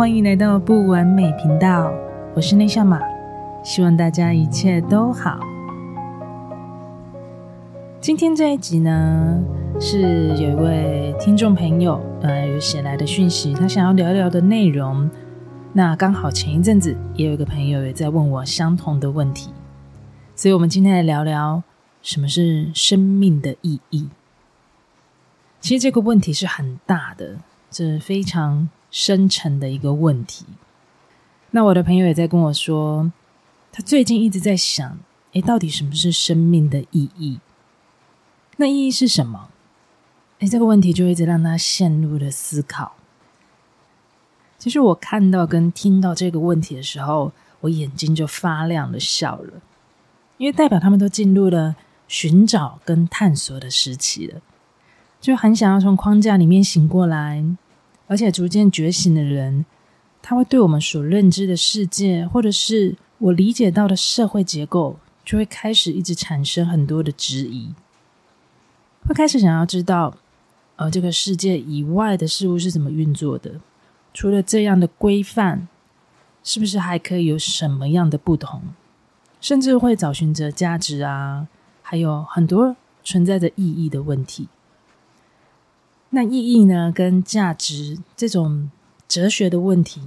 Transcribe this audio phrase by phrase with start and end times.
[0.00, 1.92] 欢迎来到不完美频道，
[2.34, 2.98] 我是内向马，
[3.62, 5.38] 希望大家一切都好。
[8.00, 9.38] 今天这一集呢，
[9.78, 15.10] 是有一位听众朋友呃有写来的讯息，他想要聊聊的内容。
[15.74, 19.50] 那刚好前一阵子也有一个朋友也在问我相同的问题，
[20.34, 21.62] 所以我们今天来聊聊
[22.00, 24.08] 什么是生命的意义。
[25.60, 27.36] 其实这个问题是很大的，
[27.70, 30.44] 这非常深沉的一个问题。
[31.52, 33.12] 那我的朋友也在跟我说，
[33.72, 34.98] 他最近一直在想，
[35.32, 37.40] 诶，到底什么是生命的意义？
[38.56, 39.48] 那意义是什么？
[40.40, 42.92] 诶，这个问题就一直让他陷入了思考。
[44.58, 49.62] 其实我看到跟听到这个问题的时候，我眼睛就发亮的，笑了，
[50.36, 51.76] 因为代表他们都进入了
[52.06, 54.40] 寻找跟探索的时期了。
[55.20, 57.44] 就很想要从框架里面醒过来，
[58.10, 59.64] 而且逐渐觉醒的人，
[60.20, 67.72] 他会对我们所认知的世界，或者是我理解到的社会结构，就会开始一直产生很多的质疑，
[69.06, 70.16] 会开始想要知道，
[70.74, 73.60] 呃，这个世界以外的事物是怎么运作的？
[74.12, 75.68] 除了这样的规范，
[76.42, 78.60] 是不是还可以有什么样的不同？
[79.40, 81.46] 甚至会找寻着价值啊，
[81.80, 82.74] 还有很多
[83.04, 84.48] 存在着意义的问题。
[86.10, 86.90] 那意义呢？
[86.92, 88.68] 跟价值这种
[89.06, 90.02] 哲学的问题，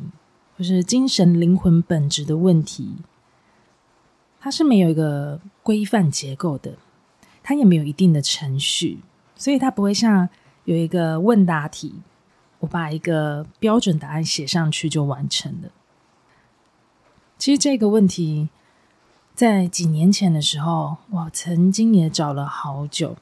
[0.58, 2.98] 或是精神灵魂本质的问题，
[4.40, 6.78] 它是没有一个规范结构的，
[7.42, 9.00] 它也没有一定的程序，
[9.38, 10.28] 所以它不会像
[10.66, 11.96] 有一个问答题，
[12.60, 15.70] 我把一个标准答案写上去就完成了。
[17.38, 18.50] 其实这个问题，
[19.34, 23.16] 在几年前的时候，我曾经也找了好久。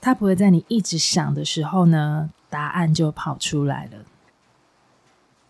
[0.00, 3.98] 它不会在你一直想的时候呢，答案就跑出来了。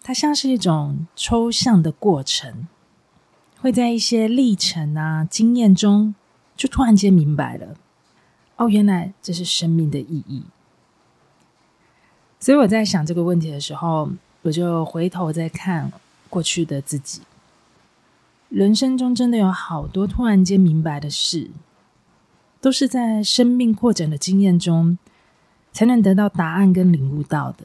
[0.03, 2.67] 它像是一种抽象的过程，
[3.61, 6.15] 会在一些历程啊、经验中，
[6.57, 7.77] 就突然间明白了。
[8.57, 10.45] 哦，原来这是生命的意义。
[12.41, 14.11] 所以我在想这个问题的时候，
[14.43, 15.93] 我就回头再看
[16.29, 17.21] 过去的自己，
[18.49, 21.51] 人生中真的有好多突然间明白的事。
[22.61, 24.99] 都是在生命扩展的经验中，
[25.73, 27.65] 才能得到答案跟领悟到的。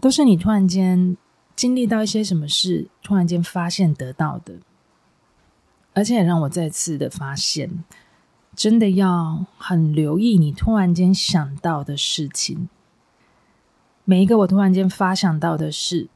[0.00, 1.16] 都是你突然间
[1.54, 4.54] 经历到一些什么事，突然间发现得到的。
[5.92, 7.84] 而且让我再次的发现，
[8.56, 12.68] 真的要很留意你突然间想到的事情。
[14.04, 16.08] 每一个我突然间发想到的事，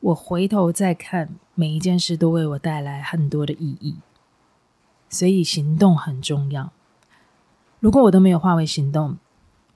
[0.00, 3.96] 我回头再看，每一件事都为我带来很多的意义。
[5.10, 6.72] 所以行动很重要。
[7.80, 9.18] 如果我都没有化为行动，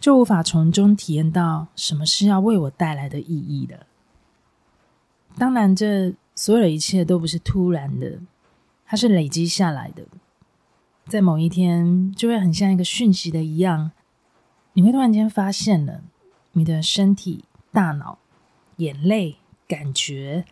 [0.01, 3.87] 就无法从中体验到什么是要为我带来的意义的。
[5.37, 8.21] 当然，这所有的一切都不是突然的，
[8.87, 10.07] 它是累积下来的。
[11.07, 13.91] 在某一天，就会很像一个讯息的一样，
[14.75, 16.03] 你会突然间发现了，
[16.53, 18.19] 你的身体、大脑、
[18.77, 20.45] 眼泪、感觉，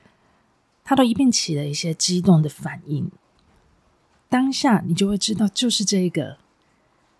[0.82, 3.10] 它都一并起了一些激动的反应。
[4.32, 6.38] 当下你就会知道，就是这个，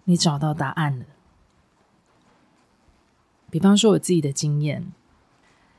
[0.04, 1.04] 你找到答案了。
[3.50, 4.90] 比方说我自己的经验，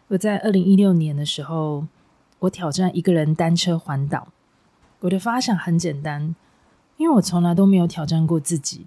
[0.10, 1.88] 我在二零一六年的时候，
[2.38, 4.28] 我挑战一个人单车环岛。
[5.00, 6.36] 我的发想很简单，
[6.98, 8.86] 因为我从来都没有挑战过自己，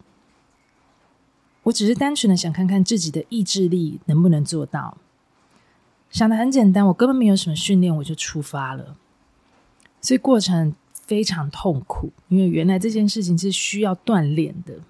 [1.65, 4.99] 我只是单纯的想看看自己的意志力能不能做到。
[6.11, 8.97] 想的很简单，我根本没有什么训练，我就出发了。
[10.01, 10.77] 所以过程。
[11.07, 14.81] 非常痛苦，因为原来这件事情是需要锻炼的，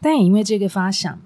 [0.00, 1.20] 但也因为这个发想，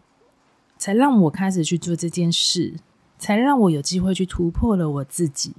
[0.76, 2.74] 才让我开始去做这件事，
[3.18, 5.54] 才让我有机会去突破了我自己。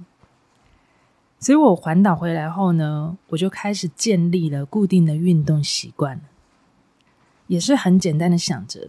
[1.40, 6.20] 所以我环岛回来后呢，我就开始建立了固定的运动习惯，
[7.48, 8.88] 也是很简单的想着，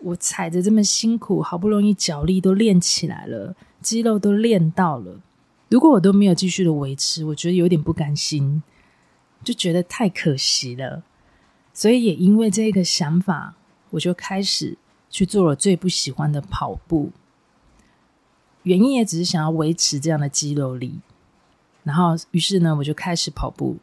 [0.00, 5.20] 我踩着这么辛苦，好不容易脚力都练起来了，肌肉都练到了。
[5.68, 8.62] 如果我都没有继续的维持，我觉得有点不甘心，
[9.42, 11.02] 就觉得太可惜了。
[11.72, 13.56] 所以也因为这个想法，
[13.90, 14.78] 我就开始
[15.10, 17.10] 去做了最不喜欢的跑步。
[18.62, 21.00] 原因也只是想要维持这样的肌肉力。
[21.82, 23.76] 然后，于是呢，我就开始跑步。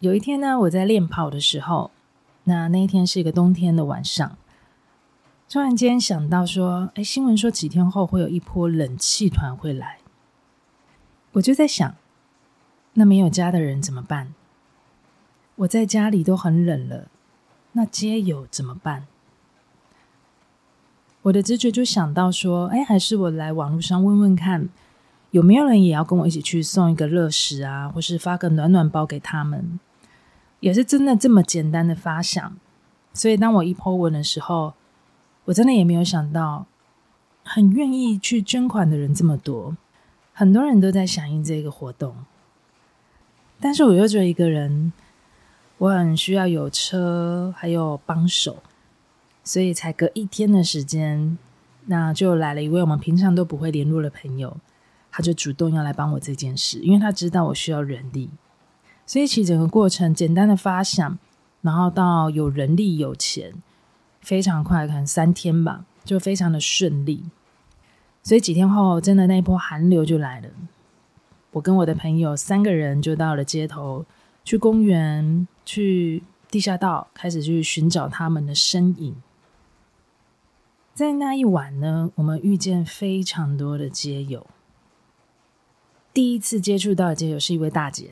[0.00, 1.92] 有一天呢，我在练跑的时候，
[2.42, 4.36] 那那一天是一个冬天的晚上，
[5.48, 9.99] 突然间想到说，哎，新闻说几天后会有一波冷气团会来。
[11.32, 11.94] 我就在想，
[12.94, 14.34] 那没有家的人怎么办？
[15.56, 17.08] 我在家里都很冷了，
[17.72, 19.06] 那街友怎么办？
[21.22, 24.70] 我的直觉就想到说，哎，还是我来网络上问问看，
[25.30, 29.78] 有没有人也要跟我一起去送一个热食啊，或是发个暖暖包给他们，
[30.60, 32.56] 也是真的这么简单的发想。
[33.12, 34.72] 所以当我一 po 文的时候，
[35.44, 36.66] 我真的也没有想到，
[37.44, 39.76] 很愿意去捐款的人这么多，
[40.40, 42.16] 很多人都在响应这个活动。
[43.60, 44.90] 但是我又觉得一个人，
[45.76, 48.62] 我很需要有车，还有帮手。
[49.44, 51.36] 所以才隔一天的时间，
[51.84, 54.56] 那就来了一位我们平常都不会联络的朋友，
[55.12, 58.30] 他就主动要来帮我这件事，因为他知道我需要人力。
[59.04, 61.18] 所以其实整个过程简单的发想，
[61.60, 63.52] 然后到有人力有钱，
[64.22, 67.26] 非常快，可能三天吧，就非常的顺利。
[68.22, 70.48] 所以几天后，真的那一波寒流就来了。
[71.52, 74.04] 我跟我的朋友三个人就到了街头，
[74.44, 79.16] 去公园，去地下道，开始去寻找他们的身影。
[80.94, 84.46] 在那一晚呢，我们遇见非常多的街友。
[86.12, 88.10] 第一次接触到的街友是一位大姐，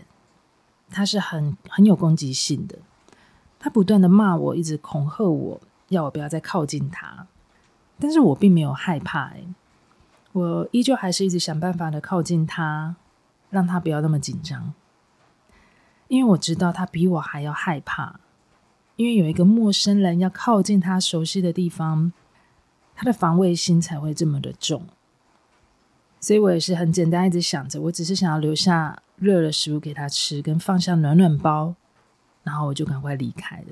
[0.89, 2.79] 她是很很有攻击性的，
[3.59, 7.27] 她不断的骂我，一直恐吓我，要我不要再靠近她。
[8.01, 9.47] 但是我并没有害怕，诶，
[10.39, 12.97] 我依旧还是一直想办法的靠近他，
[13.51, 14.73] 让他不要那么紧张，
[16.07, 18.21] 因为我知道他比我还要害怕，
[18.97, 22.13] 因为有一个陌生人要靠近他熟悉的地方。
[23.01, 24.83] 他的防卫心才会这么的重，
[26.19, 31.77] 所以我也是很简单，一直想着，我只是想要留下热的食物给他吃，跟放下暖暖包，
[32.43, 33.67] 然后我就赶快离开了。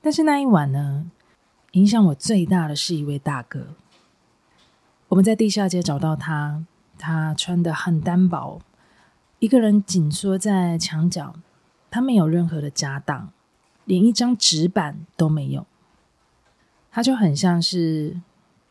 [0.00, 1.10] 但是那一晚呢，
[1.72, 3.74] 影响我最大的是一位大哥。
[5.08, 6.64] 我们在地下街找到他，
[6.98, 8.60] 他穿得很单薄，
[9.38, 11.34] 一个人紧缩在墙角，
[11.90, 13.32] 他没有任何的家当，
[13.84, 15.64] 连一张纸板都没有。
[16.90, 18.20] 他就很像是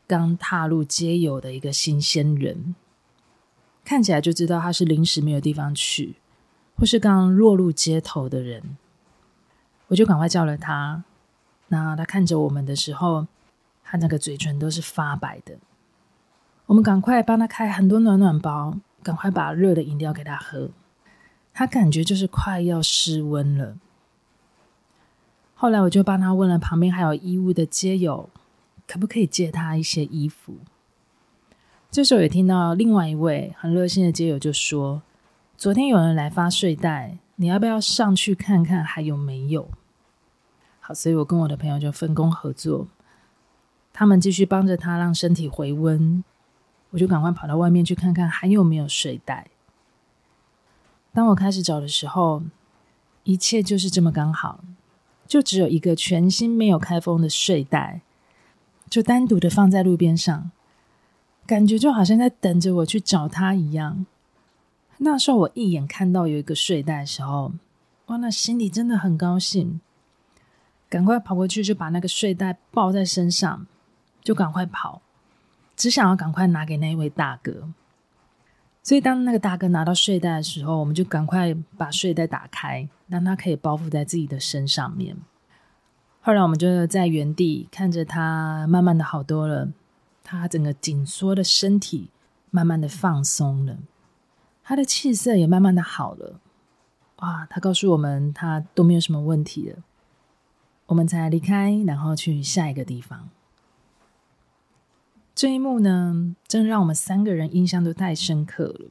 [0.06, 2.76] 刚踏入街友的一个新鲜人，
[3.86, 6.16] 看起来就知道他是临时没有地方去，
[6.76, 8.78] 或是刚落入街头的人。
[9.88, 11.04] 我就赶快叫了他，
[11.68, 13.28] 那他看着我们的时候，
[13.84, 15.58] 他那个嘴唇都是发白的。
[16.68, 20.72] 我们赶快帮他开很多暖暖包，赶快把热的饮料给他喝。
[21.54, 23.78] 他感觉就是快要失温了。
[25.54, 28.30] 后来我就帮他问了旁边还有衣物的街友，
[28.88, 30.56] 可不可以借他一些衣服？
[31.90, 35.02] 这时候也听到另外一位很热心的街友就说
[35.56, 39.70] ：“昨天有人来发睡袋，你要不要上去看看还有没有？”
[40.82, 42.88] 好，所以我跟我的朋友就分工合作，
[43.94, 46.22] 他们继续帮着他让身体回温，
[46.92, 49.48] 我就赶快跑到外面去看看还有没有睡袋。
[51.14, 52.44] 当我开始找的时候，
[53.24, 54.64] 一切就是这么刚好。
[55.28, 58.02] 就只有一个全新没有开封的睡袋，
[58.88, 60.52] 就单独的放在路边上，
[61.48, 64.06] 感觉就好像在等着我去找他一样。
[65.00, 67.54] 那时候我一眼看到有一个睡袋的时候，
[68.06, 69.82] 哇，那心里真的很高兴，
[70.88, 73.66] 赶快跑过去就把那个睡袋抱在身上，
[74.22, 75.02] 就赶快跑，
[75.76, 77.70] 只想要赶快拿给那一位大哥。
[78.82, 85.18] 所以，当那个大哥拿到睡袋的时候，我们就赶快把睡袋打开，让他可以包覆在自己的身上面。
[86.22, 89.70] 后来，我们就在原地看着他慢慢的好多了，
[90.24, 92.10] 他整个紧缩的身体
[92.52, 93.78] 慢慢的放松了，
[94.64, 96.40] 他的气色也慢慢的好了。
[97.18, 97.48] 哇！
[97.50, 99.78] 他告诉我们，他都没有什么问题了。
[100.88, 103.30] 我们才离开，然后去下一个地方。
[105.36, 108.90] 这一幕呢，真的让我们三个人印象都太深刻了。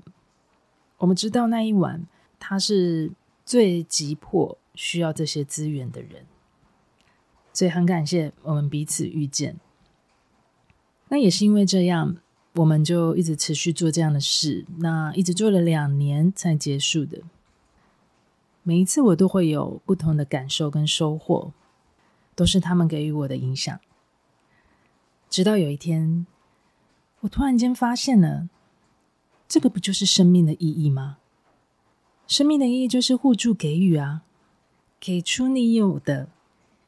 [0.99, 2.07] 我们知道那一晚
[2.39, 3.13] 他是
[3.47, 6.27] 最急迫需要这些资源的人，
[7.55, 9.57] 所以很感谢我们彼此遇见。
[11.09, 12.17] 那也是因为这样，
[12.57, 17.23] 我们就一直持续做这样的事，那一直做了两年才结束的。
[18.63, 21.55] 每一次我都会有不同的感受跟收获，
[22.35, 23.81] 都是他们给予我的影响。
[25.31, 26.27] 直到有一天。
[27.25, 28.51] 我突然间发现了，
[29.49, 31.17] 这个不就是生命的意义吗？
[32.27, 34.23] 生命的意义就是互助给予啊，
[35.01, 36.29] 给出你有的，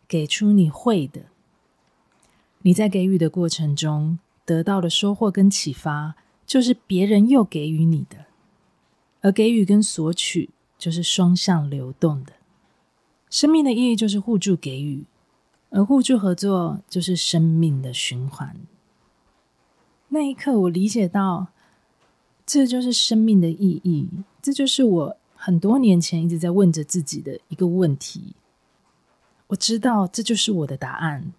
[0.06, 1.22] 给出你会的。
[2.62, 8.26] 你在给予的过程中得到的收获跟启发，就是别人又给予你的，
[9.22, 12.34] 而给予跟索取就是双向流动的。
[13.30, 15.06] 生命的意义就是互助给予，
[15.70, 18.54] 而互助合作就是生命的循环。
[20.16, 21.48] 那一刻，我理解到，
[22.46, 24.08] 这就是生命的意义。
[24.40, 28.34] 这就是我很多年前一直在问着自己的一个问题。
[29.48, 31.34] 我知道这就是我的答案，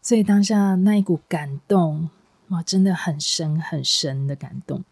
[0.00, 2.08] 所以当下那一股感动，
[2.50, 4.84] 哇，真的很深很深的感动。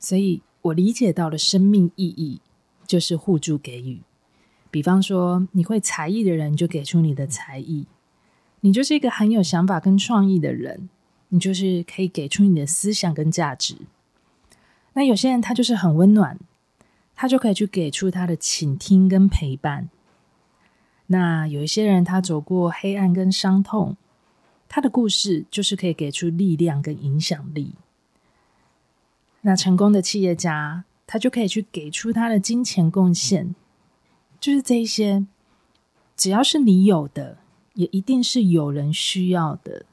[0.00, 2.40] 所以我理解到了生命意义
[2.84, 4.00] 就是互助给予。
[4.72, 7.86] 比方说，你会才艺的人就给出你的才艺，
[8.58, 10.88] 你就是一个很有想法跟创意的人，
[11.30, 13.78] 你就是可以给出你的思想跟价值。
[14.92, 16.38] 那有些人他就是很温暖，
[17.16, 19.88] 他就可以去给出他的倾听跟陪伴。
[21.06, 23.96] 那有一些人他走过黑暗跟伤痛，
[24.68, 27.74] 他的故事就是可以给出力量跟影响力。
[29.40, 33.54] 那成功的企业家，他就可以去给出他的金钱贡献。
[34.38, 35.26] 就是这一些，
[36.16, 37.38] 只要是你有的，
[37.74, 39.86] 也一定是有人需要的。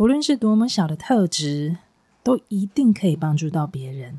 [0.00, 1.76] 不论是多么小的特质，
[2.22, 4.18] 都一定可以帮助到别人。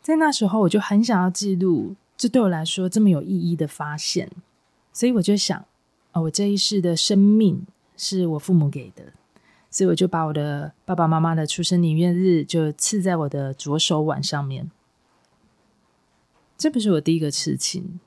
[0.00, 4.30] 在那时候，我就很想要记录这对我来说这么有意义的发现，
[4.94, 5.62] 所以我就想，
[6.12, 7.66] 哦，我这一世的生命
[7.98, 9.12] 是我父母给的，
[9.70, 14.70] 所以我就把我的爸爸妈妈的出生年月日就刺在我的左手腕上面。
[16.56, 18.00] 这不是我第一个刺青，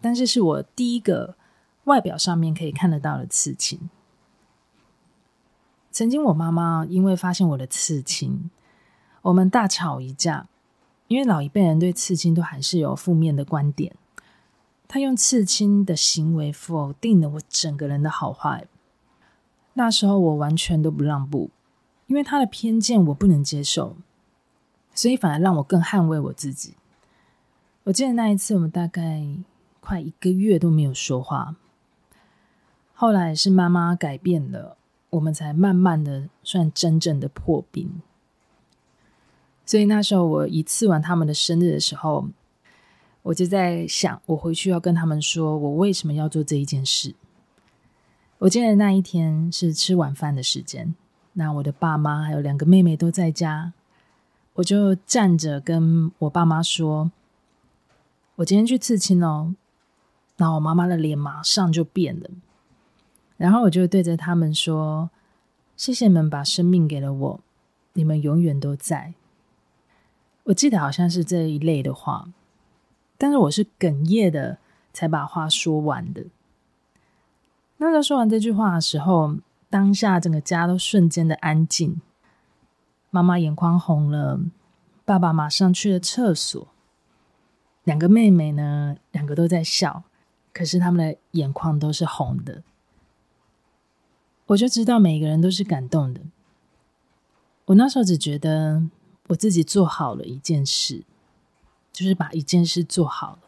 [0.00, 1.36] 但是是我第一个
[1.84, 3.88] 外表上面可以看得到的刺青。
[5.94, 8.50] 曾经我妈妈因为发现我的刺青，
[9.22, 10.48] 我们大吵一架，
[11.06, 13.94] 因为老一辈人对刺青都还是有负面的观点，
[14.88, 18.66] 他用刺青的行为否定了我整个人的好坏。
[19.74, 21.50] 那时候我完全都不让步，
[22.08, 23.96] 因为他的偏见我不能接受，
[24.96, 26.74] 所以反而让我更捍卫我自己。
[27.84, 29.24] 我记得那一次，我们大概
[29.78, 31.54] 快一个月都没有说话。
[32.94, 34.76] 后来是妈妈改变了，
[35.14, 38.02] 我们才慢慢的算真正的破冰。
[39.64, 42.26] 所以那时候，我一刺完他们的生日的时候，
[43.22, 47.14] 我就在想，我回去要跟他们说，我为什么要做这一件事。
[48.38, 50.94] 我记得那一天是吃晚饭的时间，
[51.34, 53.72] 那我的爸妈还有两个妹妹都在家，
[54.54, 57.12] 我就站着跟我爸妈说。
[58.36, 59.54] 我今天去刺青哦，
[60.36, 62.28] 然后我妈妈的脸马上就变了，
[63.36, 65.10] 然后我就对着他们说
[65.76, 67.40] ：“谢谢你们把生命给了我，
[67.94, 69.14] 你们永远都在。”
[70.44, 72.28] 我记得好像是这一类的话，
[73.16, 74.58] 但是我是哽咽的
[74.92, 76.26] 才把话说完的。
[77.78, 79.36] 那在说完这句话的时候，
[79.68, 82.00] 当下整个家都瞬间的安静，
[83.10, 84.40] 妈妈眼眶红了，
[85.04, 86.68] 爸爸马上去了厕所。
[87.82, 90.04] 两个妹妹呢，两个都在笑，
[90.52, 92.62] 可是他们的眼眶都是红的。
[94.46, 96.20] 我就知道每个人都是感动的。
[97.66, 98.82] 我那时候只觉得
[99.28, 101.02] 我自己做好了一件事，
[101.92, 103.38] 就是把一件事做好了。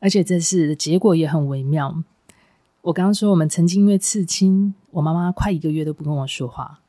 [0.00, 2.02] 而且这次的结果也很微妙。
[2.82, 6.80] 我刚刚说我们曾经因为刺青，我妈妈快一个月都不跟我说话。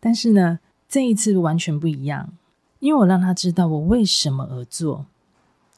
[0.00, 2.32] 但是呢，这一次完全不一样。
[2.78, 5.04] 因为我让她知道我为什么而做，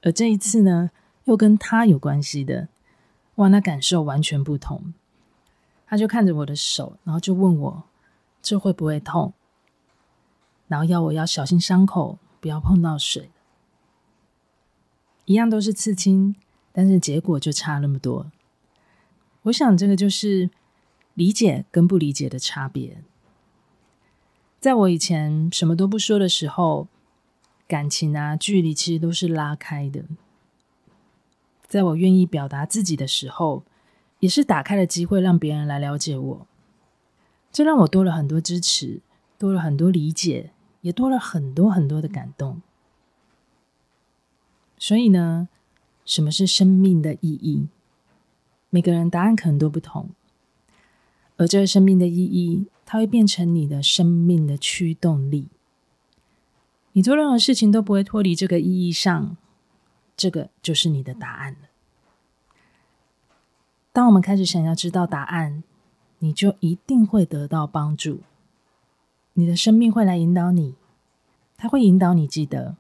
[0.03, 0.93] 而这一次呢，
[1.25, 2.69] 又跟她有关系的，
[3.35, 4.95] 哇，那感受完全不同。
[5.93, 7.83] 他就看着我的手，然后就问我
[8.41, 9.35] 这会不会痛，
[10.67, 13.29] 然后要我要小心伤口，不要碰到水。
[15.27, 16.35] 一样都是刺青，
[16.73, 18.33] 但是结果就差那么多。
[19.43, 20.49] 我想这个就是
[21.13, 23.05] 理解跟不理解的差别。
[24.61, 26.89] 在我以前什么都不说的时候，
[27.69, 30.07] 感情啊，距离其实都是拉开的。
[31.69, 33.65] 在我愿意表达自己的时候，
[34.23, 36.47] 也是打开了机会让别人来了解我。
[37.51, 39.01] 这让我多了很多支持，
[39.37, 40.53] 多了很多理解，
[40.83, 42.63] 也多了很多很多的感动。
[44.79, 45.49] 所以呢，
[46.05, 47.67] 什么是生命的意义？
[48.71, 50.11] 每个人答案可能都不同，
[51.37, 55.49] 而这个生命的意义，它会变成你的生命的驱动力。
[56.93, 59.37] 你做任何事情都不会脱离这个意义上，
[60.17, 61.72] 这个就是你的答案了。
[63.93, 65.63] 当我们开始想要知道答案，
[66.21, 68.21] 你就一定会得到帮助。
[69.35, 70.75] 你的生命会来引导你，
[71.59, 72.77] 它会引导你记得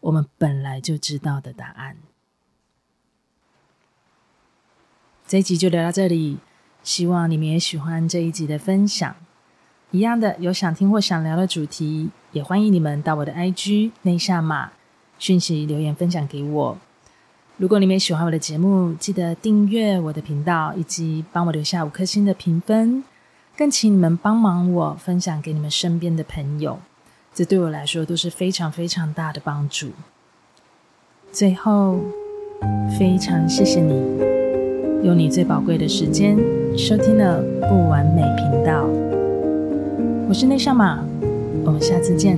[0.00, 1.96] 我们本来就知道的答案。
[5.26, 6.38] 这一集就聊到这里，
[6.84, 9.16] 希望你们也喜欢这一集的分享。
[9.90, 14.72] 一样的，有想听或想聊的主题，也欢迎你们到我的 IG 内夏玛
[15.18, 16.78] 讯息留言分享给我。
[17.62, 23.04] 如果你们喜欢我的节目，记得订阅我的频道，以及帮我留下五颗星的评分。
[23.56, 26.80] 更请你们帮忙我分享给你们身边的朋友，
[27.32, 29.90] 这对我来说都是非常非常大的帮助。
[31.30, 32.00] 最后，
[32.98, 33.92] 非常谢谢你。
[35.04, 36.36] 用你最宝贵的时间
[36.76, 38.84] 收听了不完美频道。
[40.28, 40.98] 我是内向马，
[41.64, 42.36] 我们下次见。